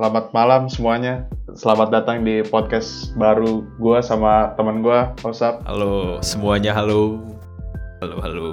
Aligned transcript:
Selamat 0.00 0.32
malam 0.32 0.64
semuanya. 0.64 1.28
Selamat 1.52 1.92
datang 1.92 2.24
di 2.24 2.40
podcast 2.40 3.12
baru 3.20 3.68
gue 3.76 4.00
sama 4.00 4.56
teman 4.56 4.80
gue, 4.80 4.96
Osap. 5.28 5.60
Halo 5.68 6.16
semuanya, 6.24 6.72
halo. 6.72 7.20
Halo, 8.00 8.16
halo. 8.24 8.46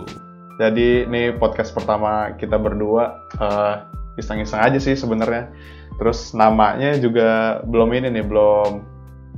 Jadi 0.59 1.07
ini 1.07 1.31
podcast 1.31 1.71
pertama 1.71 2.35
kita 2.35 2.59
berdua. 2.59 3.15
eh, 3.39 3.75
iseng-iseng 4.19 4.59
aja 4.59 4.75
sih 4.75 4.91
sebenarnya. 4.99 5.47
Terus 5.95 6.35
namanya 6.35 6.99
juga 6.99 7.63
belum 7.63 7.95
ini 7.95 8.11
nih, 8.11 8.27
belum 8.27 8.83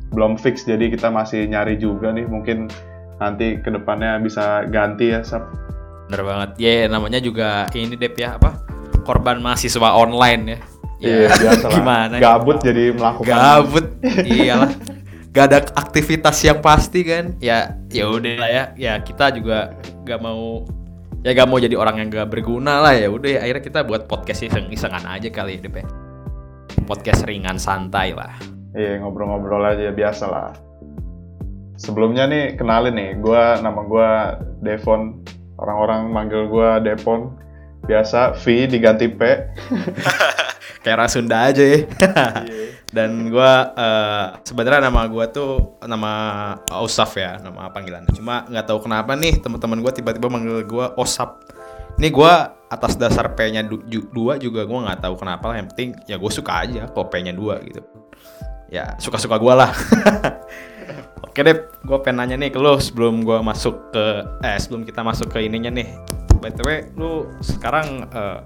belum 0.10 0.34
fix. 0.42 0.66
Jadi 0.66 0.90
kita 0.90 1.14
masih 1.14 1.46
nyari 1.46 1.78
juga 1.78 2.10
nih. 2.10 2.26
Mungkin 2.26 2.74
nanti 3.22 3.62
ke 3.62 3.70
depannya 3.70 4.18
bisa 4.18 4.66
ganti 4.74 5.14
ya, 5.14 5.22
Sap. 5.22 5.46
Bener 6.10 6.26
banget. 6.26 6.50
Ya, 6.58 6.90
namanya 6.90 7.22
juga 7.22 7.70
ini 7.78 7.94
Dep 7.94 8.18
ya, 8.18 8.34
apa? 8.42 8.58
Korban 9.06 9.46
mahasiswa 9.46 9.94
online 9.94 10.58
ya. 10.58 10.79
Iya, 11.00 11.32
biasa 11.32 11.66
lah. 11.72 11.80
Gimana? 11.80 12.16
Gabut 12.20 12.58
jadi 12.60 12.92
melakukan. 12.92 13.32
Gabut. 13.32 13.86
Iyalah. 14.28 14.72
Gak 15.34 15.46
ada 15.54 15.60
aktivitas 15.78 16.42
yang 16.44 16.60
pasti 16.60 17.06
kan. 17.08 17.38
Ya, 17.40 17.80
ya 17.88 18.12
udah 18.12 18.34
lah 18.36 18.50
ya. 18.50 18.64
Ya 18.76 18.94
kita 19.00 19.32
juga 19.32 19.78
gak 20.04 20.20
mau 20.20 20.66
ya 21.22 21.38
gak 21.38 21.48
mau 21.48 21.62
jadi 21.62 21.76
orang 21.78 22.02
yang 22.04 22.10
gak 22.12 22.34
berguna 22.34 22.84
lah 22.84 22.94
ya. 22.98 23.08
Udah 23.08 23.38
ya, 23.38 23.40
akhirnya 23.46 23.64
kita 23.64 23.80
buat 23.86 24.10
podcast 24.10 24.44
iseng-isengan 24.44 25.06
aja 25.08 25.30
kali 25.32 25.62
ya, 25.62 25.70
Dep 25.70 25.80
ya. 25.80 25.86
Podcast 26.84 27.24
ringan 27.30 27.62
santai 27.62 28.12
lah. 28.18 28.36
Iya, 28.74 29.00
ngobrol-ngobrol 29.06 29.64
aja 29.64 29.94
biasa 29.94 30.26
lah. 30.28 30.52
Sebelumnya 31.80 32.28
nih 32.28 32.60
kenalin 32.60 32.98
nih, 32.98 33.10
gua 33.22 33.62
nama 33.64 33.82
gua 33.86 34.10
Devon. 34.60 35.24
Orang-orang 35.62 36.12
manggil 36.12 36.50
gua 36.50 36.82
Devon. 36.82 37.38
Biasa 37.86 38.36
V 38.42 38.68
diganti 38.68 39.08
P. 39.08 39.22
Kayak 40.80 40.96
orang 40.96 41.12
Sunda 41.12 41.38
aja 41.52 41.64
ya. 41.64 41.80
Dan 42.90 43.30
gua 43.30 43.76
eh, 43.78 44.26
sebenarnya 44.48 44.90
nama 44.90 45.06
gua 45.06 45.30
tuh 45.30 45.78
nama 45.86 46.12
Osaf 46.80 47.14
ya, 47.20 47.38
nama 47.38 47.70
panggilan. 47.70 48.08
Cuma 48.16 48.48
nggak 48.50 48.66
tahu 48.66 48.88
kenapa 48.90 49.14
nih 49.14 49.38
teman-teman 49.44 49.84
gua 49.84 49.92
tiba-tiba 49.94 50.28
manggil 50.32 50.64
gua 50.66 50.96
Osap. 50.98 51.46
Ini 52.00 52.10
gua 52.16 52.56
atas 52.72 52.96
dasar 52.96 53.36
P-nya 53.36 53.66
du- 53.66 53.84
ju- 53.92 54.08
dua 54.10 54.40
juga 54.40 54.64
gua 54.64 54.88
nggak 54.90 55.04
tahu 55.04 55.16
kenapa 55.20 55.52
lah. 55.52 55.56
Yang 55.60 55.68
penting 55.76 55.90
ya 56.08 56.16
gue 56.16 56.32
suka 56.32 56.64
aja 56.64 56.88
kok 56.88 57.08
P-nya 57.12 57.36
dua 57.36 57.60
gitu. 57.62 57.84
Ya 58.72 58.96
suka-suka 58.98 59.36
gua 59.36 59.68
lah. 59.68 59.72
Oke 61.30 61.46
deh, 61.46 61.62
gue 61.86 61.98
pengen 62.02 62.26
nanya 62.26 62.36
nih 62.42 62.50
ke 62.50 62.58
lu 62.58 62.74
sebelum 62.82 63.22
gua 63.22 63.44
masuk 63.46 63.94
ke 63.94 64.06
eh 64.42 64.58
sebelum 64.58 64.82
kita 64.88 65.06
masuk 65.06 65.30
ke 65.30 65.46
ininya 65.46 65.70
nih. 65.70 65.94
By 66.40 66.56
the 66.56 66.64
way, 66.64 66.88
lu 66.96 67.28
sekarang 67.44 68.08
eh, 68.10 68.40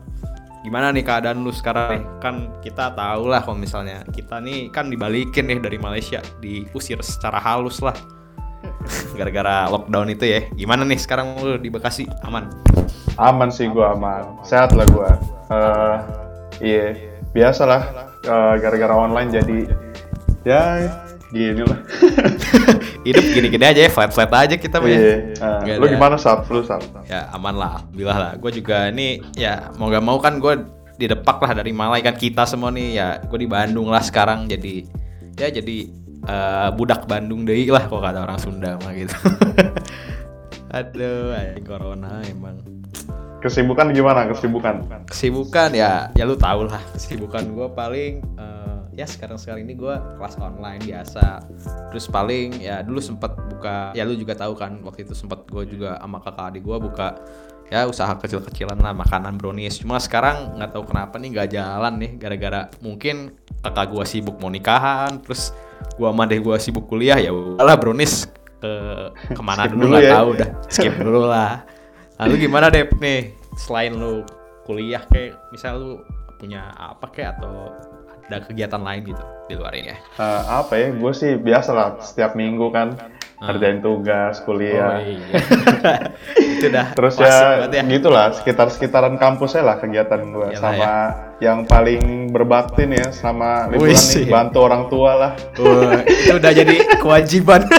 gimana 0.64 0.96
nih 0.96 1.04
keadaan 1.04 1.44
lu 1.44 1.52
sekarang 1.52 2.00
nih? 2.00 2.04
Kan 2.24 2.36
kita 2.64 2.96
tahu 2.96 3.30
lah 3.30 3.44
kalau 3.44 3.60
misalnya 3.60 4.02
kita 4.16 4.40
nih 4.40 4.72
kan 4.72 4.88
dibalikin 4.88 5.46
nih 5.46 5.60
dari 5.60 5.78
Malaysia, 5.78 6.24
diusir 6.40 6.98
secara 7.04 7.38
halus 7.38 7.84
lah. 7.84 7.94
Gara-gara 9.20 9.68
lockdown 9.68 10.16
itu 10.16 10.26
ya. 10.26 10.40
Gimana 10.56 10.88
nih 10.88 11.00
sekarang 11.00 11.36
lu 11.44 11.60
di 11.60 11.68
Bekasi? 11.68 12.08
Aman? 12.24 12.48
Aman 13.20 13.52
sih 13.52 13.68
gua 13.68 13.94
aman. 13.94 14.40
Sehat 14.48 14.72
lah 14.72 14.88
gua. 14.90 15.20
Eh, 15.52 15.98
iya, 16.64 16.86
biasalah. 17.36 18.10
Eh, 18.24 18.56
gara-gara 18.64 18.96
online 18.96 19.30
jadi 19.36 19.60
ya 20.48 20.88
gini 21.34 21.66
lah. 21.66 21.80
Hidup 23.10 23.26
gini-gini 23.34 23.66
aja 23.66 23.82
ya, 23.84 23.90
flat-flat 23.90 24.30
aja 24.32 24.56
kita 24.56 24.78
mah 24.78 24.88
ya. 24.88 24.96
Iya. 24.96 25.16
Eh, 25.34 25.60
Nggak 25.66 25.76
lu 25.82 25.86
gimana 25.90 26.16
Sap? 26.16 26.46
Lu 26.48 26.62
Sap? 26.62 26.86
ya 27.10 27.28
aman 27.34 27.58
lah 27.58 27.82
alhamdulillah 27.82 28.18
lah 28.18 28.32
gue 28.38 28.52
juga 28.54 28.88
nih 28.94 29.20
ya 29.36 29.74
mau 29.76 29.90
gak 29.92 30.04
mau 30.06 30.18
kan 30.22 30.40
gue 30.40 30.54
didepak 30.96 31.42
lah 31.42 31.52
dari 31.58 31.74
Malai 31.74 32.00
kan 32.00 32.16
kita 32.16 32.46
semua 32.46 32.70
nih 32.72 32.96
ya 32.96 33.08
gue 33.20 33.40
di 33.42 33.50
Bandung 33.50 33.90
lah 33.90 34.00
sekarang 34.00 34.46
jadi 34.48 34.86
ya 35.36 35.50
jadi 35.50 35.78
eh, 36.24 36.70
budak 36.78 37.10
Bandung 37.10 37.44
deh 37.44 37.58
lah 37.68 37.90
kok 37.90 38.00
kata 38.00 38.24
orang 38.24 38.40
Sunda 38.40 38.78
mah 38.80 38.94
gitu 38.94 39.16
aduh 40.78 41.34
anjing 41.34 41.66
corona 41.66 42.22
emang 42.26 42.58
Kesibukan 43.44 43.92
gimana? 43.92 44.24
Kesibukan? 44.32 45.04
kesibukan 45.12 45.70
ya 45.76 46.08
ya 46.16 46.24
lu 46.24 46.40
tau 46.40 46.64
lah 46.64 46.80
kesibukan 46.96 47.44
gue 47.52 47.68
paling 47.76 48.24
eh, 48.40 48.63
ya 48.94 49.06
sekarang 49.10 49.38
sekarang 49.42 49.66
ini 49.66 49.74
gue 49.74 49.96
kelas 50.18 50.38
online 50.38 50.82
biasa 50.86 51.42
terus 51.90 52.06
paling 52.10 52.62
ya 52.62 52.86
dulu 52.86 53.02
sempet 53.02 53.34
buka 53.50 53.92
ya 53.98 54.06
lu 54.06 54.14
juga 54.14 54.38
tahu 54.38 54.54
kan 54.54 54.78
waktu 54.86 55.06
itu 55.06 55.18
sempet 55.18 55.46
gue 55.50 55.64
juga 55.66 55.98
sama 55.98 56.22
kakak 56.22 56.54
adik 56.54 56.64
gue 56.64 56.78
buka 56.78 57.18
ya 57.74 57.90
usaha 57.90 58.14
kecil-kecilan 58.22 58.78
lah 58.78 58.94
makanan 58.94 59.42
brownies 59.42 59.82
cuma 59.82 59.98
sekarang 59.98 60.54
nggak 60.62 60.78
tahu 60.78 60.84
kenapa 60.94 61.18
nih 61.18 61.30
nggak 61.34 61.50
jalan 61.58 61.94
nih 61.98 62.12
gara-gara 62.22 62.62
mungkin 62.86 63.34
kakak 63.66 63.90
gue 63.90 64.04
sibuk 64.06 64.38
mau 64.38 64.54
nikahan 64.54 65.18
terus 65.26 65.50
gue 65.98 66.06
sama 66.06 66.30
adek 66.30 66.40
gue 66.46 66.56
sibuk 66.62 66.86
kuliah 66.86 67.18
ya 67.18 67.34
lah 67.58 67.74
brownies 67.74 68.30
ke 68.62 68.74
ke 69.34 69.42
mana 69.42 69.66
Skip 69.68 69.74
dulu 69.76 69.86
nggak 69.90 70.06
ya. 70.06 70.14
tahu 70.14 70.28
udah 70.38 70.50
skip 70.70 70.96
dulu 71.02 71.22
lah 71.28 71.66
Lalu 72.22 72.48
gimana 72.48 72.70
Dep 72.70 72.94
nih? 73.02 73.34
Selain 73.58 73.94
lu 73.94 74.24
kuliah 74.64 75.04
kayak 75.12 75.36
misal 75.52 75.76
lu 75.82 75.92
punya 76.40 76.72
apa 76.78 77.12
kayak 77.12 77.36
atau 77.40 77.68
ada 78.30 78.44
kegiatan 78.44 78.80
lain 78.80 79.02
gitu 79.04 79.24
di 79.52 79.54
luar 79.60 79.74
ini 79.76 79.92
ya? 79.92 79.98
Eh, 80.20 80.44
apa 80.48 80.74
ya? 80.80 80.88
Gue 80.96 81.12
sih 81.12 81.36
biasa 81.36 81.72
lah. 81.76 81.90
Setiap 82.00 82.36
minggu 82.38 82.72
kan 82.72 82.96
kerjain 83.46 83.80
tugas, 83.80 84.40
Oh 84.40 84.46
kuliah. 84.46 85.00
iya. 85.02 85.36
itu 86.56 86.68
dah. 86.68 86.96
Terus 86.96 87.14
ya, 87.18 87.68
ya. 87.68 87.84
gitulah 87.84 88.32
sekitar-sekitaran 88.34 89.16
kampusnya 89.18 89.64
lah 89.64 89.76
kegiatan 89.78 90.20
gue 90.24 90.48
Iyalah 90.50 90.62
sama 90.62 90.80
ya. 90.80 90.96
yang 91.42 91.60
paling 91.64 92.32
berbakti 92.32 92.88
nih 92.88 93.04
ya 93.04 93.10
sama 93.12 93.68
liburan 93.68 93.92
Wih, 93.92 94.00
nih 94.00 94.28
bantu 94.32 94.58
orang 94.64 94.84
tua 94.88 95.12
lah. 95.14 95.32
Wah, 95.60 96.00
itu 96.02 96.34
udah 96.34 96.52
jadi 96.52 96.76
kewajiban. 96.98 97.62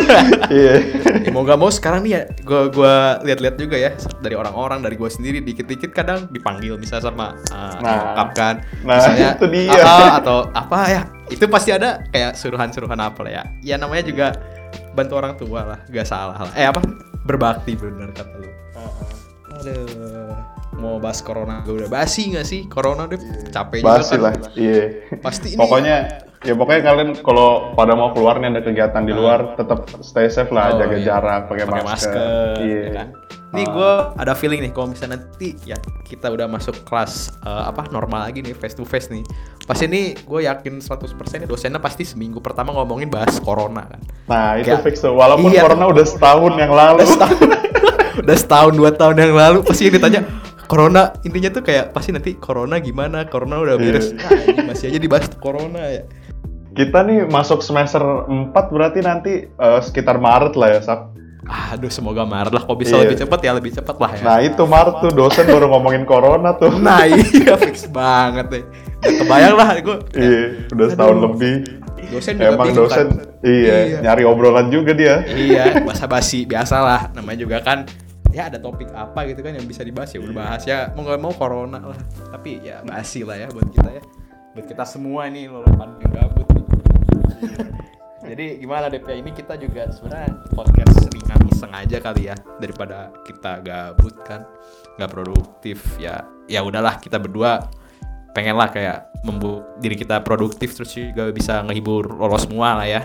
Iya. 0.45 0.77
ya, 1.25 1.31
mau 1.33 1.41
gak 1.43 1.57
mau 1.57 1.73
sekarang 1.73 2.05
nih 2.05 2.13
ya, 2.13 2.23
gua 2.45 2.69
gua 2.69 2.95
lihat-lihat 3.25 3.57
juga 3.57 3.77
ya 3.77 3.91
dari 4.21 4.37
orang-orang 4.37 4.85
dari 4.85 4.95
gua 4.95 5.09
sendiri 5.09 5.41
dikit-dikit 5.41 5.91
kadang 5.91 6.29
dipanggil 6.29 6.77
misalnya 6.77 7.09
sama 7.09 7.27
uh, 7.49 7.81
Nah. 7.81 8.29
kan, 8.31 8.61
Nah, 8.85 9.01
misalnya 9.01 9.29
itu 9.35 9.47
dia. 9.49 9.81
"Ah, 9.81 10.21
atau 10.21 10.53
apa 10.53 10.79
ya, 10.87 11.03
itu 11.27 11.45
pasti 11.49 11.73
ada 11.73 12.05
kayak 12.09 12.37
suruhan-suruhan 12.37 13.01
apa 13.01 13.21
lah 13.25 13.33
ya. 13.33 13.43
Ya 13.65 13.77
namanya 13.77 14.05
juga 14.05 14.27
bantu 14.95 15.13
orang 15.19 15.35
tua 15.35 15.61
lah, 15.67 15.79
gak 15.91 16.07
salah 16.07 16.39
lah. 16.39 16.53
Eh 16.55 16.65
apa? 16.65 16.81
Berbakti 17.27 17.75
bener 17.75 18.15
kata 18.15 18.37
lu. 18.39 18.51
Aduh, 19.55 20.35
mau 20.77 20.99
bahas 20.99 21.23
corona 21.23 21.63
gue 21.63 21.85
udah 21.85 21.91
basi 21.91 22.35
gak 22.35 22.43
sih 22.45 22.67
corona 22.67 23.07
deh 23.07 23.19
capek 23.49 23.81
juga 23.81 24.03
Basi 24.03 24.15
kan. 24.19 24.23
lah. 24.27 24.33
Iya. 24.55 24.83
Pasti 25.23 25.55
ini 25.55 25.61
Pokoknya 25.61 25.97
ya 26.45 26.55
pokoknya 26.55 26.83
kalian 26.83 27.11
kalau 27.19 27.49
pada 27.73 27.93
mau 27.93 28.13
keluar 28.13 28.37
nih 28.37 28.49
ada 28.51 28.61
kegiatan 28.61 29.03
di 29.03 29.11
luar 29.11 29.55
tetap 29.55 29.85
stay 29.99 30.29
safe 30.29 30.49
lah, 30.49 30.71
Oh, 30.71 30.79
jaga 30.79 30.95
iya. 30.95 31.05
jarak, 31.07 31.41
pakai 31.47 31.65
masker. 31.65 31.83
masker, 31.83 32.55
Iya. 32.61 32.81
ya 32.81 32.91
kan? 32.95 33.09
Nih 33.51 33.67
gue 33.67 33.93
ada 34.19 34.35
feeling 34.35 34.61
nih 34.61 34.71
kalau 34.71 34.91
misalnya 34.91 35.15
nanti 35.17 35.55
ya 35.63 35.79
kita 36.03 36.27
udah 36.27 36.45
masuk 36.45 36.83
kelas 36.83 37.13
eh, 37.39 37.65
apa 37.65 37.87
normal 37.89 38.27
lagi 38.27 38.43
nih 38.43 38.53
face 38.53 38.75
to 38.75 38.83
face 38.83 39.09
nih. 39.09 39.23
Pas 39.63 39.79
ini 39.79 40.13
gue 40.13 40.41
yakin 40.43 40.79
100% 40.79 41.15
nih 41.39 41.47
dosennya 41.47 41.79
pasti 41.79 42.03
seminggu 42.03 42.39
pertama 42.39 42.75
ngomongin 42.75 43.07
bahas 43.07 43.39
corona 43.39 43.87
kan. 43.87 44.01
Nah, 44.27 44.59
itu 44.59 44.69
Kayak- 44.69 44.83
fix 44.85 45.01
tuh. 45.01 45.15
Walaupun 45.15 45.49
Iya. 45.49 45.63
corona 45.63 45.87
udah 45.87 46.03
setahun 46.05 46.53
yang 46.53 46.73
lalu. 46.73 46.99
Udah 46.99 47.09
setahun, 47.09 47.39
udah 48.27 48.37
setahun 48.37 48.73
dua 48.75 48.91
tahun 48.91 49.17
yang 49.17 49.33
lalu 49.33 49.59
pasti 49.63 49.83
yang 49.87 49.95
ditanya 49.95 50.21
corona 50.65 51.13
intinya 51.21 51.51
tuh 51.51 51.61
kayak 51.61 51.93
pasti 51.93 52.09
nanti 52.09 52.35
corona 52.35 52.81
gimana 52.81 53.29
corona 53.29 53.61
udah 53.61 53.77
beres 53.77 54.11
Iya. 54.11 54.19
nah, 54.19 54.31
masih 54.65 54.89
aja 54.89 54.99
dibahas 54.99 55.29
corona 55.37 55.83
ya 55.85 56.03
Kita 56.75 57.01
nih 57.01 57.25
masuk 57.25 57.61
semester 57.61 58.03
4 58.27 58.51
berarti 58.69 58.99
nanti 58.99 59.33
eh, 59.47 59.81
sekitar 59.81 60.19
Maret 60.19 60.55
lah 60.55 60.69
ya, 60.71 60.81
Sap. 60.83 61.01
aduh 61.45 61.87
semoga 61.89 62.25
Maret 62.25 62.51
lah 62.51 62.63
kok 62.63 62.73
bisa 62.75 62.97
Iya. 62.97 63.03
lebih 63.05 63.17
cepat 63.21 63.41
ya 63.41 63.53
lebih 63.53 63.71
cepat 63.71 63.97
lah 63.97 64.11
ya 64.11 64.25
Nah, 64.25 64.39
itu 64.41 64.63
Maret 64.65 64.95
tuh 64.99 65.11
dosen 65.13 65.45
baru 65.45 65.69
ngomongin 65.69 66.03
corona 66.03 66.57
tuh. 66.57 66.73
Nah 66.81 67.05
iya 67.05 67.55
fix 67.55 67.85
banget 67.87 68.47
deh. 68.49 68.65
Kebayang 69.05 69.55
lah 69.55 69.77
gue. 69.77 69.99
Iya, 70.15 70.41
udah 70.73 70.87
setahun 70.89 71.15
Aduh. 71.15 71.25
lebih. 71.31 71.55
Dosen 72.05 72.33
juga 72.37 72.49
Emang 72.49 72.67
bingung 72.67 72.81
dosen, 72.85 73.07
kan. 73.07 73.45
iya, 73.45 73.75
Iya. 73.77 73.99
nyari 74.01 74.23
obrolan 74.25 74.67
juga 74.69 74.93
dia. 74.93 75.21
Iya, 75.27 75.85
basa 75.85 76.05
basi 76.05 76.45
biasa 76.45 76.81
lah. 76.81 77.01
Namanya 77.13 77.39
juga 77.39 77.61
kan 77.61 77.85
ya 78.29 78.49
ada 78.49 78.57
topik 78.57 78.89
apa 78.91 79.29
gitu 79.29 79.41
kan 79.41 79.53
yang 79.53 79.63
bisa 79.63 79.81
dibahas 79.81 80.11
ya 80.11 80.19
udah 80.19 80.35
bahas 80.35 80.63
ya 80.65 80.91
mau 80.91 81.07
nggak 81.07 81.21
mau 81.21 81.31
corona 81.31 81.79
lah 81.79 82.01
tapi 82.35 82.59
ya 82.61 82.83
basi 82.83 83.23
lah 83.23 83.39
ya 83.39 83.47
buat 83.47 83.71
kita 83.71 83.91
ya 83.93 84.03
buat 84.51 84.67
kita 84.67 84.83
semua 84.83 85.31
nih 85.31 85.47
lo 85.47 85.63
yang 85.63 85.95
gabut 86.03 86.43
nih 86.51 86.64
jadi 88.29 88.59
gimana 88.61 88.89
DP 88.89 89.21
ini 89.21 89.31
kita 89.35 89.55
juga 89.61 89.91
sebenarnya 89.93 90.33
podcast 90.53 91.09
ringan 91.13 91.41
iseng 91.53 91.73
aja 91.73 91.99
kali 92.01 92.33
ya 92.33 92.37
daripada 92.59 93.13
kita 93.27 93.61
gabut 93.61 94.15
kan. 94.25 94.49
Nggak 94.97 95.11
produktif 95.11 95.79
ya 96.01 96.25
ya 96.49 96.61
udahlah 96.65 97.01
kita 97.01 97.21
berdua 97.21 97.65
pengen 98.35 98.59
lah 98.59 98.69
kayak 98.69 99.09
membuat 99.23 99.79
diri 99.81 99.95
kita 99.97 100.21
produktif 100.21 100.75
terus 100.75 100.93
juga 100.93 101.31
bisa 101.31 101.63
ngehibur 101.65 102.19
lolos 102.19 102.45
semua 102.45 102.83
lah 102.83 102.89
ya. 102.89 103.03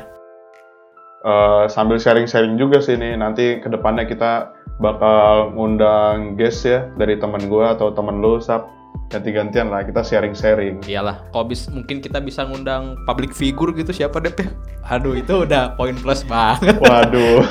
Eh, 1.20 1.66
sambil 1.68 2.00
sharing-sharing 2.00 2.56
juga 2.56 2.80
sih 2.80 2.96
nih, 2.96 3.20
nanti 3.20 3.60
ke 3.60 3.68
depannya 3.68 4.08
kita 4.08 4.56
bakal 4.80 5.52
ngundang 5.52 6.40
guest 6.40 6.64
ya 6.64 6.88
dari 6.96 7.20
temen 7.20 7.52
gue 7.52 7.66
atau 7.68 7.92
temen 7.92 8.24
lu, 8.24 8.40
Sap. 8.40 8.72
Ganti-gantian 9.10 9.74
lah 9.74 9.82
kita 9.82 10.06
sharing-sharing. 10.06 10.86
Iyalah, 10.86 11.26
kalau 11.34 11.50
bis 11.50 11.66
mungkin 11.74 11.98
kita 12.00 12.22
bisa 12.22 12.46
ngundang 12.46 12.94
public 13.10 13.34
figure 13.34 13.74
gitu 13.74 13.90
siapa 13.90 14.22
deh 14.22 14.32
ya? 14.32 14.48
Aduh, 14.96 15.18
itu 15.18 15.34
udah 15.50 15.74
poin 15.74 15.98
plus 15.98 16.22
banget. 16.24 16.78
Waduh. 16.78 17.42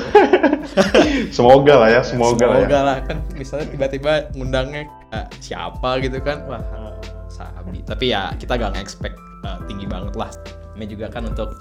semoga 1.37 1.75
lah 1.83 1.89
ya, 1.91 2.03
semoga, 2.07 2.47
semoga 2.47 2.47
lah 2.47 2.63
ya. 2.63 2.81
lah 2.87 2.97
kan 3.03 3.19
misalnya 3.35 3.67
tiba-tiba 3.75 4.31
ngundangnya 4.39 4.87
eh, 5.11 5.27
siapa 5.43 5.99
gitu 5.99 6.23
kan. 6.23 6.47
Wah, 6.47 6.63
sabi. 7.27 7.83
Tapi 7.83 8.15
ya 8.15 8.31
kita 8.39 8.55
gak 8.55 8.79
nge-expect 8.79 9.19
eh, 9.43 9.59
tinggi 9.67 9.91
banget 9.91 10.15
lah. 10.15 10.31
Ini 10.79 10.87
juga 10.87 11.11
kan 11.11 11.27
untuk 11.27 11.59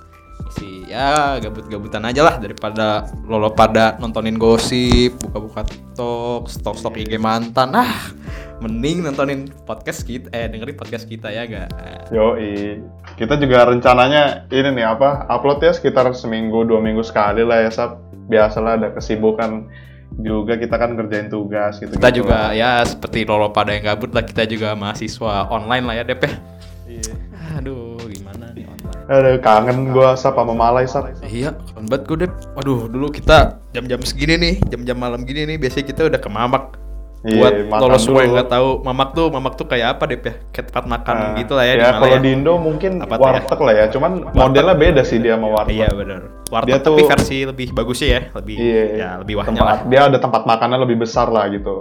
isi 0.54 0.86
ya 0.86 1.42
gabut-gabutan 1.42 2.06
aja 2.06 2.22
lah 2.22 2.36
daripada 2.38 3.10
lolo 3.26 3.50
pada 3.52 3.98
nontonin 3.98 4.38
gosip, 4.38 5.18
buka-buka 5.26 5.66
TikTok, 5.66 6.46
stok-stok 6.46 7.02
IG 7.02 7.18
mantan. 7.18 7.74
Ah, 7.74 8.14
mending 8.58 9.06
nontonin 9.06 9.54
podcast 9.70 10.02
kita 10.02 10.34
eh 10.34 10.50
dengerin 10.50 10.74
podcast 10.74 11.06
kita 11.06 11.30
ya 11.30 11.46
gak? 11.46 11.70
Yoi. 12.10 12.82
Kita 13.14 13.38
juga 13.38 13.70
rencananya 13.70 14.50
ini 14.50 14.82
nih 14.82 14.86
apa? 14.86 15.30
Upload 15.30 15.62
ya 15.62 15.74
sekitar 15.74 16.10
seminggu 16.18 16.66
dua 16.66 16.82
minggu 16.82 17.06
sekali 17.06 17.46
lah 17.46 17.62
ya 17.66 17.70
Sab. 17.70 18.02
Biasalah 18.28 18.76
ada 18.76 18.88
kesibukan 18.92 19.72
juga 20.20 20.58
kita 20.58 20.76
kan 20.76 20.98
kerjain 20.98 21.30
tugas 21.30 21.78
gitu. 21.78 21.94
Kita 21.94 22.10
juga 22.10 22.52
ya 22.52 22.82
seperti 22.82 23.24
lolo 23.24 23.54
pada 23.54 23.72
yang 23.78 23.94
gabut 23.94 24.12
lah 24.12 24.26
kita 24.26 24.50
juga 24.50 24.74
mahasiswa 24.74 25.48
online 25.54 25.86
lah 25.86 25.96
ya 26.02 26.04
Dep 26.04 26.22
ya. 26.26 26.32
Iya. 26.90 27.14
Aduh 27.62 27.96
gimana 28.10 28.52
nih 28.58 28.66
online. 28.66 29.06
Aduh 29.08 29.38
kangen 29.40 29.94
gua 29.94 30.18
Sab 30.18 30.36
sama 30.36 30.58
Malai 30.58 30.90
Sab. 30.90 31.14
Iya, 31.22 31.54
kangen 31.72 31.86
banget 31.88 32.04
gue 32.10 32.18
Dep. 32.26 32.34
Waduh 32.58 32.90
dulu 32.90 33.08
kita 33.14 33.62
jam-jam 33.72 34.02
segini 34.02 34.36
nih, 34.36 34.56
jam-jam 34.68 34.98
malam 34.98 35.24
gini 35.24 35.46
nih 35.46 35.62
biasanya 35.62 35.86
kita 35.88 36.02
udah 36.10 36.20
ke 36.20 36.30
Mamak. 36.34 36.87
Iya, 37.20 37.34
Buat 37.36 37.54
makan 37.68 37.82
lolos 37.82 38.02
semua 38.04 38.22
yang 38.22 38.32
nggak 38.32 38.52
tahu 38.52 38.70
Mamak 38.80 39.10
tuh 39.12 39.28
Mamak 39.28 39.54
tuh 39.54 39.66
kayak 39.66 39.88
apa 39.94 40.04
Dep 40.06 40.22
ya? 40.22 40.34
Kayak 40.50 40.66
tempat 40.70 40.86
makan 40.88 41.16
Nah, 41.16 41.34
gitu 41.36 41.54
lah 41.54 41.66
ya, 41.66 41.74
di 41.74 41.80
ya 41.80 41.88
Malaya. 41.88 42.00
kalau 42.00 42.18
di 42.20 42.30
Indo 42.30 42.54
mungkin 42.56 42.92
Apa 43.00 43.14
ya? 43.14 43.20
warteg 43.20 43.60
lah 43.60 43.74
ya, 43.74 43.86
cuman 43.90 44.12
modelnya 44.32 44.76
beda 44.76 45.02
sih 45.02 45.18
dia 45.18 45.34
sama 45.34 45.48
warteg. 45.50 45.76
Iya 45.76 45.90
benar. 45.92 46.22
Warteg 46.48 46.70
Dia 46.70 46.78
tapi 46.78 46.88
tuh- 46.96 47.10
versi 47.10 47.38
lebih 47.44 47.68
bagusnya 47.72 48.08
ya, 48.08 48.22
lebih 48.34 48.56
Iya, 48.56 48.84
ya 48.94 49.10
lebih 49.18 49.34
wahnya 49.36 49.52
tempat, 49.56 49.66
lah. 49.68 49.80
Dia 49.88 50.02
ada 50.06 50.18
tempat 50.18 50.42
makannya 50.44 50.78
lebih 50.80 50.98
besar 51.00 51.28
lah 51.28 51.46
gitu. 51.48 51.76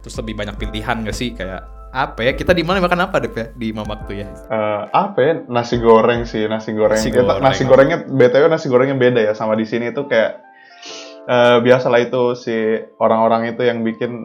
Terus 0.00 0.14
lebih 0.16 0.34
banyak 0.34 0.56
pilihan 0.56 0.96
gak 1.02 1.14
sih 1.14 1.30
kayak 1.30 1.60
apa 1.90 2.20
ya? 2.20 2.32
Kita 2.32 2.50
di 2.50 2.62
mana 2.62 2.78
makan 2.78 3.00
apa 3.00 3.16
Dep 3.18 3.32
ya? 3.32 3.46
Di 3.52 3.68
Mamak 3.70 4.04
tuh 4.04 4.16
ya. 4.16 4.26
Eh, 4.26 4.80
apa 4.86 5.18
ya? 5.18 5.32
Nasi 5.46 5.78
goreng 5.78 6.22
sih, 6.24 6.44
nasi 6.44 6.72
goreng. 6.72 6.98
Nasi 6.98 7.08
goreng. 7.08 7.38
nasi 7.38 7.62
gorengnya 7.62 7.98
BTW 8.04 8.44
nasi 8.48 8.66
gorengnya 8.66 8.96
beda 8.96 9.20
ya 9.22 9.32
sama 9.32 9.54
di 9.54 9.64
sini 9.64 9.88
itu 9.88 10.02
kayak 10.04 10.50
eh 11.22 11.58
biasalah 11.60 12.00
itu 12.00 12.34
si 12.34 12.56
orang-orang 12.96 13.54
itu 13.54 13.62
yang 13.62 13.80
bikin 13.80 14.24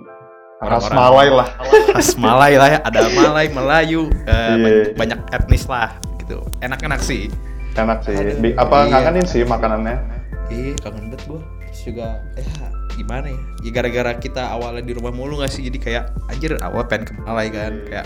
Orang-orang. 0.67 0.97
malai 0.97 1.27
lah. 1.31 1.47
Khas 1.95 2.09
Malay 2.19 2.53
lah 2.59 2.69
ya, 2.75 2.79
ada 2.83 2.99
Malay, 3.07 3.47
Melayu, 3.47 4.11
eh, 4.27 4.35
Iya. 4.35 4.55
banyak, 4.59 4.85
banyak 4.99 5.19
etnis 5.31 5.63
lah 5.69 5.95
gitu. 6.19 6.43
Enak-enak 6.59 6.99
sih. 6.99 7.31
Enak 7.75 8.03
sih. 8.03 8.15
Aduh, 8.15 8.51
apa 8.59 8.75
iya. 8.83 8.89
ngangenin 8.91 9.25
sih 9.25 9.41
makanannya? 9.47 9.95
Iya 10.45 10.77
kangen 10.77 11.09
banget 11.09 11.25
gue 11.25 11.41
Terus 11.41 11.81
juga 11.89 12.07
ya 12.37 12.69
gimana 12.93 13.27
ya 13.33 13.41
Ya 13.65 13.69
gara-gara 13.73 14.11
kita 14.13 14.43
awalnya 14.53 14.85
di 14.85 14.93
rumah 14.93 15.09
mulu 15.09 15.41
gak 15.41 15.49
sih 15.49 15.65
Jadi 15.65 15.81
kayak 15.81 16.13
anjir 16.29 16.53
awal 16.61 16.85
pengen 16.85 17.09
ke 17.09 17.13
Malay 17.17 17.49
kan 17.49 17.73
Iya. 17.73 17.85
Kayak 17.89 18.05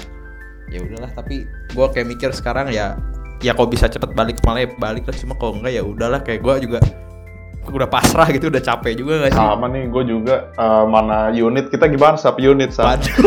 ya 0.70 0.80
udahlah 0.86 1.12
tapi 1.12 1.50
gue 1.50 1.88
kayak 1.92 2.08
mikir 2.08 2.30
sekarang 2.30 2.70
ya 2.70 2.94
ya 3.42 3.58
kalau 3.58 3.68
bisa 3.68 3.90
cepet 3.90 4.14
balik 4.14 4.38
ke 4.38 4.44
Malay 4.46 4.70
balik 4.70 5.10
lah 5.10 5.16
cuma 5.18 5.34
kalau 5.34 5.58
enggak 5.58 5.74
ya 5.74 5.82
udahlah 5.82 6.22
kayak 6.22 6.46
gue 6.46 6.70
juga 6.70 6.78
gua 6.80 6.94
udah 7.62 7.86
pasrah 7.86 8.28
gitu 8.28 8.48
udah 8.48 8.60
capek 8.60 8.94
juga 8.96 9.22
gak 9.22 9.32
sih 9.32 9.38
Sama 9.38 9.68
nih, 9.68 9.84
gue 9.86 10.04
juga 10.06 10.36
eh, 10.52 10.84
mana 10.86 11.30
unit 11.30 11.68
kita 11.68 11.86
gimana 11.86 12.16
sap 12.16 12.38
unit. 12.38 12.72
Waduh 12.72 13.10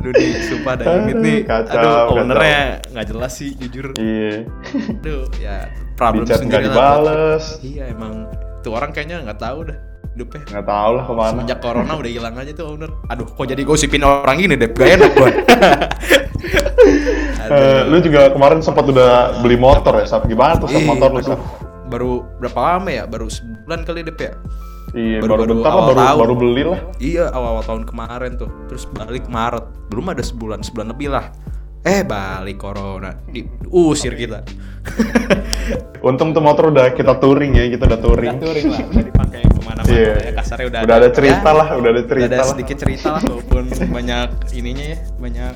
Aduh 0.00 0.12
nih 0.12 0.32
sumpah 0.42 0.72
ada 0.74 0.84
unit 0.98 1.16
nih 1.16 1.38
Kacau, 1.42 1.76
Aduh 1.76 1.96
ownernya 2.16 2.62
nggak 2.88 3.06
jelas 3.06 3.32
sih 3.34 3.52
jujur 3.54 3.92
Iya. 3.94 4.48
Aduh 4.90 5.28
ya 5.36 5.68
problem 5.94 6.24
Di 6.24 6.28
chat 6.28 6.40
nggak 6.40 6.60
sendiri 6.60 6.66
lah 6.66 6.74
buat- 6.74 7.00
dibales. 7.00 7.44
Iya 7.60 7.84
emang 7.88 8.12
tuh 8.60 8.72
orang 8.72 8.90
kayaknya 8.90 9.24
nggak 9.24 9.38
tahu 9.38 9.58
dah 9.68 9.78
hidupnya. 10.10 10.42
Nggak 10.48 10.66
tahu 10.66 10.90
lah 10.90 11.04
ke 11.04 11.12
mana. 11.14 11.30
Semenjak 11.30 11.58
corona 11.60 11.92
udah 11.94 12.10
hilang 12.10 12.34
aja 12.34 12.52
tuh 12.52 12.66
owner. 12.66 12.90
Aduh, 13.06 13.26
kok 13.26 13.46
jadi 13.46 13.62
gosipin 13.62 14.02
orang 14.02 14.36
gini 14.36 14.54
deh, 14.54 14.68
gak 14.68 14.88
enak 14.90 15.10
gua. 15.14 15.28
Eh, 17.50 17.82
lu 17.84 17.98
juga 17.98 18.30
kemarin 18.30 18.62
sempat 18.62 18.86
udah 18.86 19.42
beli 19.42 19.58
motor 19.58 19.90
ya, 19.92 20.06
Sap? 20.06 20.22
Gimana 20.24 20.54
tuh 20.56 20.70
Ih, 20.70 20.86
motor 20.86 21.10
lu, 21.10 21.18
aduh. 21.18 21.40
Baru 21.90 22.12
berapa 22.38 22.58
lama 22.78 22.88
ya? 22.88 23.04
Baru 23.04 23.26
sebulan 23.26 23.82
kali 23.82 24.00
deh 24.02 24.14
ya. 24.14 24.34
Iya, 24.90 25.18
baru- 25.18 25.38
baru, 25.38 25.42
baru 25.42 25.52
bentar 25.54 25.70
lah, 25.70 25.74
awal 25.76 25.86
baru, 25.86 25.98
tahun. 26.00 26.18
baru 26.18 26.34
beli 26.34 26.62
lah. 26.64 26.80
Iya, 26.98 27.24
awal-awal 27.30 27.62
tahun 27.62 27.82
kemarin 27.84 28.32
tuh. 28.34 28.50
Terus 28.66 28.84
balik 28.88 29.26
Maret. 29.26 29.64
Belum 29.86 30.06
ada 30.08 30.22
sebulan, 30.22 30.62
sebulan 30.62 30.86
lebih 30.90 31.08
lah. 31.10 31.30
Eh, 31.80 32.02
balik 32.02 32.58
corona. 32.58 33.14
Diusir 33.26 34.12
kita. 34.12 34.42
Untung 36.00 36.32
tuh 36.32 36.40
motor 36.40 36.68
udah 36.68 36.90
kita 36.90 37.16
touring 37.16 37.52
ya, 37.52 37.68
kita 37.68 37.84
udah 37.86 38.00
touring. 38.00 38.34
touring 38.38 38.66
lah, 38.68 38.80
udah 38.82 39.04
dipakai 39.04 39.40
ke 39.44 39.60
mana-mana 39.62 39.88
Iya. 39.88 40.12
ya. 40.16 40.30
Kasarnya 40.34 40.66
udah, 40.66 40.80
Udah 40.82 40.96
ada 40.96 41.08
cerita 41.10 41.38
ya, 41.44 41.54
lah, 41.54 41.68
udah 41.72 41.90
ada 41.90 42.02
cerita 42.02 42.24
udah 42.24 42.30
ada 42.30 42.38
lah. 42.38 42.50
sedikit 42.50 42.76
cerita 42.78 43.08
lah 43.10 43.22
walaupun 43.22 43.64
banyak 43.90 44.28
ininya 44.52 44.84
ya 44.86 44.98
banyak 45.16 45.54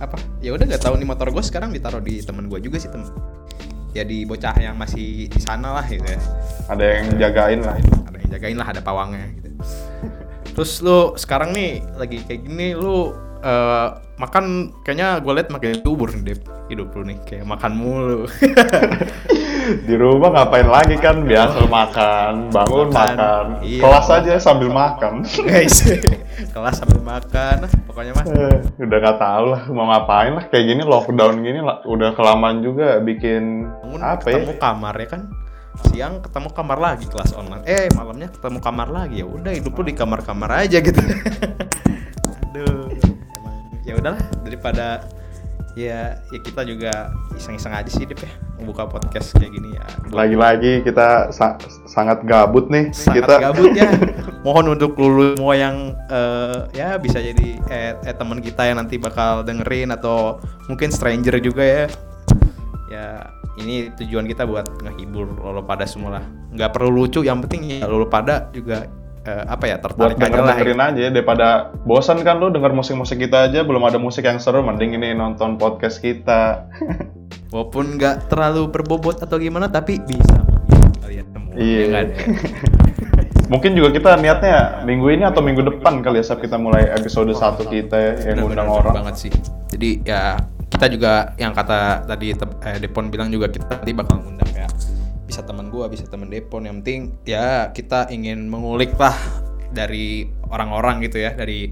apa 0.00 0.16
ya 0.40 0.50
udah 0.50 0.64
nggak 0.64 0.80
tahu 0.80 0.96
nih 0.96 1.04
motor 1.04 1.28
gue 1.28 1.44
sekarang 1.44 1.70
ditaruh 1.70 2.00
di 2.00 2.18
temen 2.18 2.48
gue 2.48 2.56
juga 2.58 2.80
sih 2.80 2.88
temen 2.88 3.04
ya 3.90 4.06
di 4.06 4.22
bocah 4.22 4.54
yang 4.56 4.78
masih 4.78 5.26
di 5.26 5.40
sana 5.40 5.80
lah 5.80 5.84
gitu 5.86 6.04
ya 6.06 6.20
Ada 6.70 6.84
yang 6.84 7.06
jagain 7.18 7.60
lah. 7.62 7.76
ada 8.06 8.16
yang 8.16 8.30
jagain 8.30 8.56
lah 8.56 8.66
ada 8.70 8.80
pawangnya 8.80 9.26
gitu 9.38 9.48
terus 10.54 10.82
lu 10.82 11.14
sekarang 11.14 11.50
nih 11.54 11.82
lagi 11.96 12.22
kayak 12.26 12.46
gini 12.46 12.74
lu 12.74 13.14
eh, 13.40 13.88
makan 14.18 14.74
kayaknya 14.84 15.18
gue 15.22 15.32
liat 15.32 15.48
makin 15.48 15.80
subur 15.80 16.10
nih 16.12 16.22
Dep. 16.34 16.40
hidup 16.70 16.88
lu 16.94 17.02
nih 17.06 17.18
kayak 17.26 17.46
makan 17.46 17.72
mulu 17.74 18.26
Di 19.70 19.94
rumah 19.94 20.30
ngapain 20.30 20.64
lagi 20.64 20.96
kan? 20.96 21.22
Biasa 21.22 21.64
makan, 21.64 22.50
bangun 22.50 22.88
Makan. 22.88 23.16
makan. 23.16 23.44
Iya. 23.62 23.80
Kelas 23.80 24.06
aja 24.08 24.32
sambil 24.36 24.68
makan. 24.68 25.22
guys 25.40 25.76
kelas 26.54 26.74
sambil 26.78 27.00
makan 27.00 27.54
nah, 27.60 27.70
pokoknya 27.84 28.12
mah 28.16 28.24
Eh, 28.24 28.56
udah 28.80 28.98
nggak 28.98 29.18
tahu 29.18 29.44
lah 29.46 29.62
mau 29.68 29.86
ngapain 29.86 30.32
lah 30.32 30.44
kayak 30.46 30.64
gini 30.66 30.82
lockdown 30.82 31.34
gini 31.40 31.60
lah 31.60 31.84
udah 31.84 32.14
kelamaan 32.14 32.60
juga 32.60 32.96
bikin 32.98 33.68
bangun 33.84 34.00
apa 34.00 34.24
ya 34.24 34.40
ketemu 34.40 34.52
kamar 34.56 34.94
ya 34.96 35.08
kan 35.08 35.22
siang 35.86 36.14
ketemu 36.20 36.48
kamar 36.50 36.78
lagi 36.80 37.04
kelas 37.06 37.36
online 37.36 37.64
eh 37.64 37.86
malamnya 37.92 38.28
ketemu 38.28 38.58
kamar 38.58 38.88
lagi 38.88 39.20
ya 39.20 39.26
udah 39.28 39.52
hidup 39.52 39.72
lu 39.74 39.82
di 39.84 39.94
kamar-kamar 39.94 40.50
aja 40.64 40.78
gitu 40.80 41.00
aduh 42.50 42.88
emang 43.36 43.56
ya 43.84 43.92
udahlah 43.96 44.22
daripada 44.42 44.86
ya 45.78 46.18
ya 46.30 46.38
kita 46.42 46.62
juga 46.66 47.14
iseng-iseng 47.38 47.70
aja 47.70 47.90
sih 47.90 48.04
Dip 48.06 48.20
ya 48.22 48.30
membuka 48.60 48.84
podcast 48.84 49.32
kayak 49.40 49.56
gini 49.56 49.72
ya. 49.72 49.84
Lagi-lagi 50.12 50.84
kita 50.84 51.32
sa- 51.32 51.56
sangat 51.88 52.20
gabut 52.28 52.68
nih 52.68 52.92
sangat 52.92 53.24
kita. 53.24 53.34
gabut 53.40 53.72
ya. 53.72 53.88
Mohon 54.44 54.76
untuk 54.76 54.92
lulu 55.00 55.36
semua 55.40 55.56
yang 55.56 55.96
eh, 56.12 56.58
ya 56.76 57.00
bisa 57.00 57.24
jadi 57.24 57.56
eh, 57.72 57.92
eh, 57.96 58.14
teman 58.14 58.44
kita 58.44 58.68
yang 58.68 58.76
nanti 58.76 59.00
bakal 59.00 59.40
dengerin 59.40 59.96
atau 59.96 60.36
mungkin 60.68 60.92
stranger 60.92 61.40
juga 61.40 61.64
ya. 61.64 61.84
Ya 62.92 63.06
ini 63.56 63.88
tujuan 63.96 64.28
kita 64.28 64.44
buat 64.44 64.68
ngehibur 64.84 65.40
lo 65.40 65.64
pada 65.64 65.88
semua 65.88 66.20
lah. 66.20 66.24
Nggak 66.52 66.76
perlu 66.76 66.92
lucu 66.92 67.24
yang 67.24 67.40
penting 67.40 67.80
ya 67.80 67.88
lo 67.88 68.04
pada 68.04 68.52
juga 68.52 68.84
eh, 69.30 69.42
apa 69.46 69.64
ya 69.70 69.76
buat 69.78 69.86
tertarik 69.86 70.16
aja 70.18 70.24
denger 70.26 70.40
lah 70.42 70.56
dengerin 70.58 70.80
aja 70.82 71.00
ya, 71.06 71.10
daripada 71.14 71.48
bosan 71.86 72.26
kan 72.26 72.42
lu 72.42 72.50
denger 72.50 72.74
musik-musik 72.74 73.22
kita 73.22 73.46
aja 73.46 73.62
belum 73.62 73.86
ada 73.86 74.02
musik 74.02 74.26
yang 74.26 74.42
seru 74.42 74.66
mending 74.66 74.98
ini 74.98 75.14
nonton 75.14 75.54
podcast 75.54 76.02
kita 76.02 76.66
walaupun 77.54 77.94
nggak 77.94 78.26
terlalu 78.26 78.66
berbobot 78.66 79.22
atau 79.22 79.38
gimana 79.38 79.70
tapi 79.70 80.02
bisa 80.02 80.42
kalian 81.06 81.26
semua 81.30 81.52
Iya. 81.54 81.78
ya 81.78 81.86
kan? 81.90 82.06
mungkin 83.52 83.74
juga 83.74 83.90
kita 83.90 84.10
niatnya 84.22 84.86
minggu 84.86 85.06
ini 85.10 85.26
atau 85.26 85.42
minggu 85.42 85.62
depan 85.66 86.06
kali 86.06 86.22
ya 86.22 86.24
saat 86.24 86.38
kita 86.38 86.54
mulai 86.54 86.86
episode 86.94 87.34
1 87.34 87.58
kita 87.66 87.96
ya 87.98 88.12
yang 88.30 88.46
undang 88.46 88.70
orang 88.70 88.94
banget 89.02 89.26
sih. 89.26 89.32
Jadi 89.74 90.06
ya 90.06 90.38
kita 90.70 90.86
juga 90.86 91.34
yang 91.34 91.50
kata 91.50 92.06
tadi 92.06 92.30
eh, 92.30 92.78
Depon 92.78 93.10
bilang 93.10 93.26
juga 93.26 93.50
kita 93.50 93.66
nanti 93.82 93.90
bakal 93.90 94.22
kayak 94.54 94.59
bisa 95.30 95.40
teman 95.40 95.70
gua, 95.70 95.86
bisa 95.86 96.02
teman 96.04 96.26
Depon. 96.26 96.66
Yang 96.66 96.76
penting 96.82 97.00
ya 97.22 97.70
kita 97.70 98.10
ingin 98.10 98.44
mengulik 98.44 98.98
lah 98.98 99.14
dari 99.70 100.26
orang-orang 100.44 100.98
gitu 101.00 101.22
ya, 101.22 101.30
dari 101.30 101.70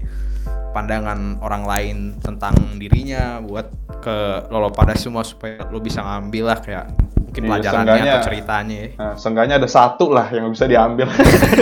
pandangan 0.69 1.41
orang 1.41 1.63
lain 1.65 1.97
tentang 2.17 2.55
dirinya 2.77 3.41
buat 3.41 3.67
ke 3.99 4.17
lolo 4.47 4.69
pada 4.69 4.95
semua 4.95 5.21
supaya 5.21 5.65
lo 5.65 5.77
bisa 5.77 5.99
ngambil 5.99 6.43
lah 6.45 6.59
kayak 6.59 6.85
mungkin 7.19 7.41
Iya, 7.41 7.49
pelajarannya 7.51 8.01
atau 8.05 8.21
ceritanya 8.23 8.75
ya. 8.79 8.89
Nah, 8.95 9.13
seenggaknya 9.13 9.55
ada 9.57 9.67
satu 9.67 10.05
lah 10.09 10.29
yang 10.29 10.47
bisa 10.47 10.65
diambil. 10.65 11.09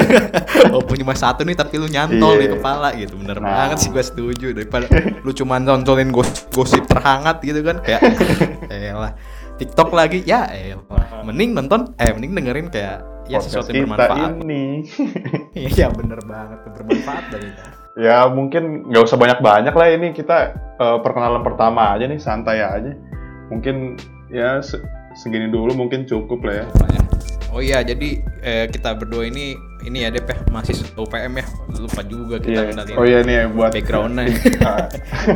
Walaupun 0.68 0.96
cuma 0.98 1.14
satu 1.14 1.42
nih 1.42 1.56
tapi 1.56 1.76
lu 1.76 1.88
nyantol 1.88 2.36
Iya. 2.36 2.42
di 2.42 2.48
kepala 2.54 2.88
gitu 2.94 3.14
bener 3.16 3.38
Nah. 3.38 3.48
banget 3.66 3.78
sih 3.80 3.90
gue 3.90 4.00
setuju 4.02 4.48
daripada 4.52 4.86
lu 5.18 5.32
cuma 5.32 5.58
nontonin 5.58 6.08
gos- 6.10 6.46
gosip 6.52 6.86
terhangat 6.86 7.40
gitu 7.42 7.64
kan 7.64 7.80
kayak 7.80 8.02
elah 8.72 9.16
TikTok 9.56 9.90
lagi 9.92 10.22
ya 10.24 10.46
elah 10.48 11.07
mending 11.24 11.52
nonton 11.54 11.94
eh 11.98 12.12
mending 12.14 12.34
dengerin 12.38 12.68
kayak 12.70 13.02
ya 13.28 13.38
Podcast 13.38 13.46
sesuatu 13.52 13.70
yang 13.76 13.90
kita 13.92 14.08
bermanfaat 14.08 14.34
ini. 14.44 14.66
iya 15.76 15.88
bener 15.92 16.20
banget 16.24 16.60
bermanfaat 16.72 17.24
dari 17.34 17.50
ya 17.98 18.30
mungkin 18.30 18.88
nggak 18.88 19.04
usah 19.10 19.18
banyak-banyak 19.18 19.74
lah 19.74 19.88
ini 19.90 20.08
kita 20.14 20.54
uh, 20.78 21.02
perkenalan 21.02 21.42
pertama 21.42 21.98
aja 21.98 22.06
nih 22.06 22.22
santai 22.22 22.62
aja. 22.62 22.94
Mungkin 23.50 23.98
ya 24.30 24.60
se 24.62 24.78
segini 25.18 25.50
dulu 25.50 25.74
mungkin 25.74 26.06
cukup 26.06 26.46
lah 26.46 26.62
ya. 26.62 26.66
Oh 27.58 27.64
iya, 27.64 27.80
jadi 27.82 28.22
eh, 28.44 28.66
kita 28.70 28.94
berdua 28.94 29.26
ini 29.26 29.58
ini 29.82 30.04
ya 30.06 30.14
ya, 30.14 30.22
masih 30.54 30.78
UPM 30.94 31.42
ya. 31.42 31.46
Lupa 31.80 32.04
juga 32.04 32.38
kita 32.38 32.62
Iya. 32.62 32.70
kenalin 32.70 32.96
Oh 33.00 33.06
iya 33.08 33.20
nih 33.24 33.50
buat 33.50 33.72
backgroundnya. 33.74 34.30
Ah. 34.62 34.86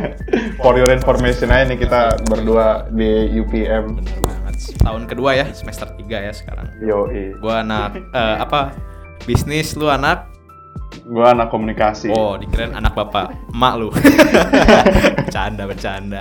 For 0.62 0.76
your 0.76 0.92
information 0.92 1.48
aja 1.50 1.66
nih 1.66 1.82
kita 1.82 2.22
berdua 2.28 2.86
di 2.92 3.26
UPM. 3.42 3.96
Bener 3.98 4.16
banget. 4.22 4.41
Tahun 4.70 5.10
kedua 5.10 5.34
ya, 5.34 5.46
semester 5.50 5.90
3 5.90 6.28
ya 6.28 6.32
sekarang. 6.32 6.66
Yoi. 6.78 7.34
Gua 7.42 7.66
anak 7.66 7.98
eh, 7.98 8.36
apa? 8.38 8.74
Bisnis, 9.26 9.74
lu 9.74 9.90
anak? 9.90 10.30
Gua 11.08 11.34
anak 11.34 11.50
komunikasi. 11.50 12.12
Oh, 12.12 12.38
dikirain 12.38 12.72
anak 12.76 12.94
bapak, 12.94 13.34
emak 13.50 13.74
lu. 13.80 13.88
bercanda, 15.26 15.64
bercanda. 15.64 16.20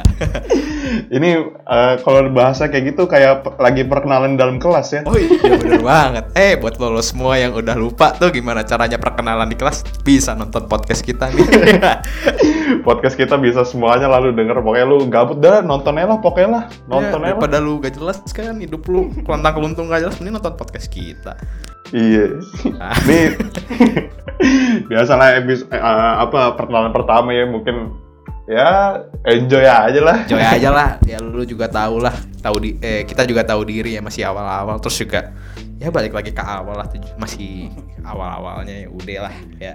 Ini 1.12 1.30
eh, 1.52 1.94
kalau 2.02 2.32
bahasa 2.32 2.72
kayak 2.72 2.96
gitu 2.96 3.06
kayak 3.06 3.44
lagi 3.60 3.84
perkenalan 3.86 4.40
dalam 4.40 4.58
kelas 4.58 4.88
ya. 4.96 5.02
Oh 5.06 5.16
iya 5.16 5.60
bener 5.60 5.84
banget. 5.84 6.26
Eh 6.34 6.56
buat 6.58 6.80
lo, 6.80 6.96
lo 6.96 7.04
semua 7.04 7.36
yang 7.38 7.52
udah 7.54 7.76
lupa 7.76 8.16
tuh 8.16 8.32
gimana 8.32 8.64
caranya 8.64 8.96
perkenalan 8.98 9.52
di 9.52 9.60
kelas 9.60 9.84
bisa 10.02 10.34
nonton 10.34 10.66
podcast 10.66 11.04
kita 11.04 11.28
nih. 11.32 11.48
Podcast 12.88 13.20
kita 13.20 13.36
bisa 13.36 13.68
semuanya 13.68 14.08
lalu 14.08 14.32
denger 14.32 14.64
pokoknya 14.64 14.86
lu 14.88 15.04
gabut 15.12 15.44
dah 15.44 15.60
nontonnya 15.60 16.08
lah 16.08 16.18
pokoknya 16.24 16.50
lah. 16.50 16.64
Nonton 16.88 17.20
Nontonnya 17.20 17.36
lah. 17.36 17.40
daripada 17.40 17.58
lu 17.60 17.84
gak 17.84 17.94
jelas 18.00 18.18
kan 18.32 18.56
hidup 18.64 18.88
lu 18.88 19.12
kelantang 19.28 19.60
keluntung 19.60 19.92
gak 19.92 20.08
jelas 20.08 20.16
mending 20.24 20.40
nonton 20.40 20.56
podcast 20.56 20.88
kita. 20.88 21.36
Iya. 21.92 22.40
Ah. 22.80 22.96
Nih 23.04 23.36
biasalah 24.90 25.42
episode 25.42 25.70
apa 25.74 26.56
perkenalan 26.58 26.94
pertama 26.94 27.34
ya 27.34 27.46
mungkin 27.48 27.96
ya 28.50 29.00
enjoy 29.26 29.64
aja 29.64 30.02
lah. 30.02 30.18
Joy 30.28 30.42
aja 30.42 30.70
lah. 30.70 30.90
Ya 31.10 31.18
lu 31.20 31.44
juga 31.48 31.72
tahu 31.72 32.02
lah. 32.02 32.16
Tahu 32.42 32.56
di 32.60 32.70
eh 32.82 33.04
kita 33.06 33.24
juga 33.24 33.46
tahu 33.46 33.64
diri 33.68 33.96
ya 33.96 34.02
masih 34.02 34.26
awal-awal 34.28 34.82
terus 34.82 34.98
juga 34.98 35.32
ya 35.82 35.90
balik 35.90 36.14
lagi 36.14 36.30
ke 36.30 36.44
awal 36.46 36.78
lah 36.78 36.88
masih 37.18 37.74
awal-awalnya 38.06 38.86
ya 38.86 38.90
udah 38.90 39.20
lah 39.30 39.36
ya. 39.58 39.74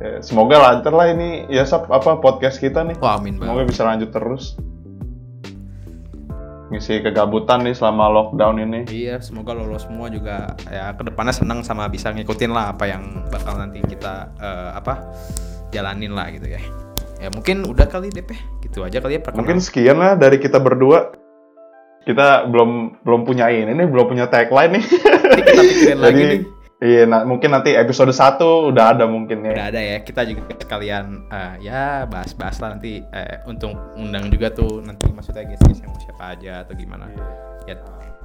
Ya, 0.00 0.20
semoga 0.24 0.56
lancar 0.56 0.92
lah 0.96 1.12
ini 1.12 1.44
ya 1.52 1.64
Sab, 1.68 1.88
apa 1.92 2.20
podcast 2.20 2.56
kita 2.60 2.84
nih. 2.84 2.96
Wah 3.00 3.20
amin 3.20 3.36
Semoga 3.36 3.64
bisa 3.68 3.84
lanjut 3.84 4.12
terus. 4.12 4.56
Ngisi 6.70 7.02
kegabutan 7.02 7.66
nih 7.66 7.74
selama 7.74 8.06
lockdown 8.14 8.62
ini. 8.62 8.86
Iya, 8.86 9.18
semoga 9.18 9.50
lo, 9.58 9.66
lo 9.66 9.78
semua 9.82 10.06
juga 10.06 10.54
ya 10.70 10.94
ke 10.94 11.02
depannya 11.02 11.34
senang 11.34 11.66
sama 11.66 11.90
bisa 11.90 12.14
ngikutin 12.14 12.54
lah 12.54 12.70
apa 12.70 12.86
yang 12.86 13.26
bakal 13.26 13.58
nanti 13.58 13.82
kita 13.82 14.30
eh, 14.38 14.70
apa 14.78 15.02
jalanin 15.74 16.14
lah 16.14 16.30
gitu 16.30 16.46
ya. 16.46 16.62
Ya 17.18 17.28
mungkin 17.34 17.66
udah 17.66 17.90
kali 17.90 18.08
deh, 18.14 18.22
gitu 18.62 18.86
aja 18.86 19.02
kali 19.02 19.18
ya 19.18 19.20
perkenalan. 19.20 19.42
Mungkin 19.44 19.58
sekian 19.58 19.98
lah 19.98 20.14
dari 20.14 20.38
kita 20.38 20.62
berdua. 20.62 21.10
Kita 22.00 22.48
belum 22.48 23.02
belum 23.04 23.28
punya 23.28 23.52
ini 23.52 23.76
nih, 23.76 23.84
belum 23.90 24.06
punya 24.08 24.30
tagline 24.30 24.80
nih. 24.80 24.84
Nanti 25.20 25.42
kita 25.44 25.62
pikirin 25.68 26.00
lagi 26.06 26.22
Jadi, 26.22 26.32
nih. 26.32 26.59
Iya, 26.80 27.04
nah, 27.04 27.28
mungkin 27.28 27.52
nanti 27.52 27.76
episode 27.76 28.08
1 28.08 28.40
udah 28.72 28.96
ada 28.96 29.04
mungkin 29.04 29.44
ya. 29.44 29.52
Udah 29.52 29.66
ada 29.68 29.80
ya, 29.84 30.00
kita 30.00 30.24
juga 30.24 30.48
sekalian 30.56 31.28
eh, 31.28 31.68
ya 31.68 32.08
bahas-bahas 32.08 32.56
lah 32.56 32.72
nanti 32.72 33.04
eh, 33.04 33.36
untuk 33.44 33.76
undang 34.00 34.32
juga 34.32 34.48
tuh 34.48 34.80
nanti 34.80 35.12
maksudnya 35.12 35.44
guys-guys 35.44 35.84
yang 35.84 35.92
mau 35.92 36.00
siapa 36.00 36.24
aja 36.32 36.64
atau 36.64 36.72
gimana. 36.72 37.12
Ya 37.68 37.76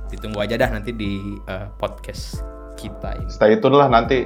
ditunggu 0.08 0.40
aja 0.40 0.56
dah 0.56 0.72
nanti 0.72 0.96
di 0.96 1.20
eh, 1.52 1.68
podcast 1.76 2.48
kita 2.80 3.20
ini. 3.20 3.28
Stay 3.28 3.60
tune 3.60 3.76
lah 3.76 3.92
nanti. 3.92 4.24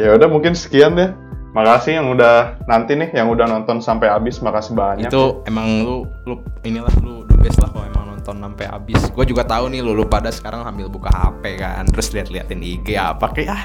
Ya 0.00 0.16
udah 0.16 0.32
mungkin 0.32 0.56
sekian 0.56 0.96
deh. 0.96 1.12
Makasih 1.52 2.00
yang 2.00 2.08
udah 2.08 2.56
nanti 2.64 2.96
nih 2.96 3.12
yang 3.12 3.28
udah 3.28 3.44
nonton 3.44 3.84
sampai 3.84 4.08
habis, 4.08 4.40
makasih 4.40 4.76
banyak. 4.76 5.12
itu 5.12 5.44
emang 5.44 5.84
lu 5.84 6.08
lu 6.24 6.40
inilah 6.64 6.92
lu 7.04 7.27
the 7.38 7.46
best 7.46 7.58
lah 7.58 7.70
kalau 7.70 7.86
emang 7.86 8.04
nonton 8.10 8.36
sampai 8.36 8.66
habis 8.66 9.00
gue 9.06 9.24
juga 9.24 9.42
tahu 9.42 9.70
nih 9.70 9.80
lu, 9.80 9.94
lu 9.94 10.04
pada 10.04 10.28
sekarang 10.28 10.60
sambil 10.60 10.86
buka 10.86 11.08
HP 11.08 11.42
kan 11.56 11.86
terus 11.86 12.10
lihat-liatin 12.10 12.58
IG 12.58 12.94
apa 12.94 13.30
kayak 13.30 13.48
ah 13.48 13.64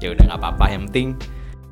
ya 0.00 0.10
udah 0.10 0.24
nggak 0.26 0.40
apa-apa 0.40 0.64
yang 0.66 0.82
penting 0.88 1.08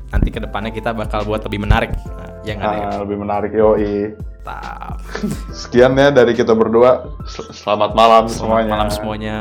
nanti 0.09 0.28
ke 0.28 0.38
depannya 0.38 0.68
kita 0.68 0.90
bakal 0.90 1.23
buat 1.23 1.40
lebih 1.40 1.61
menarik 1.61 1.90
nah, 2.12 2.30
yang 2.42 2.59
ada 2.59 2.76
Ah, 2.88 2.99
lebih 3.00 3.16
menarik 3.16 3.50
yoi. 3.50 4.14
Tap. 4.40 4.97
Sekian 5.52 5.92
ya 5.94 6.09
dari 6.09 6.32
kita 6.32 6.56
berdua. 6.56 7.04
Sel- 7.25 7.52
Selamat 7.52 7.92
malam 7.92 8.25
Selamat 8.25 8.32
semuanya. 8.32 8.70
malam 8.73 8.88
semuanya 8.88 9.37